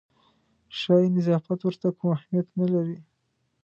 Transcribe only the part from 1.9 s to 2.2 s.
کوم